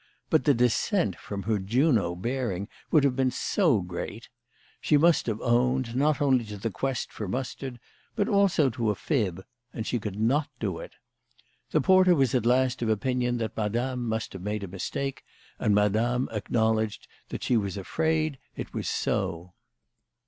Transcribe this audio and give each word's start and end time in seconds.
But 0.31 0.45
the 0.45 0.55
descent 0.55 1.15
from 1.15 1.43
her 1.43 1.59
Juno 1.59 2.15
bearing 2.15 2.67
would 2.89 3.03
have 3.03 3.15
been 3.15 3.29
so 3.29 3.81
great! 3.81 4.29
She 4.81 4.97
must 4.97 5.27
have 5.27 5.39
owned, 5.41 5.95
not 5.95 6.19
only 6.19 6.43
to 6.45 6.57
the 6.57 6.71
quest 6.71 7.11
for 7.13 7.27
mustard, 7.27 7.79
but 8.15 8.27
also 8.27 8.71
to 8.71 8.89
a 8.89 8.95
fib, 8.95 9.45
and 9.71 9.85
she 9.85 9.99
could 9.99 10.19
not 10.19 10.49
do 10.59 10.79
it. 10.79 10.93
The 11.69 11.81
porter 11.81 12.15
was 12.15 12.33
at 12.33 12.47
last 12.47 12.81
of 12.81 12.89
opinion 12.89 13.37
that 13.37 13.55
Madame 13.55 14.07
must 14.09 14.33
have 14.33 14.41
made 14.41 14.63
a 14.63 14.67
mistake, 14.67 15.23
and 15.59 15.75
Madame 15.75 16.27
acknowledged 16.31 17.07
that 17.29 17.43
she 17.43 17.55
was 17.55 17.77
afraid 17.77 18.39
it 18.55 18.73
was 18.73 18.89
so. 18.89 19.53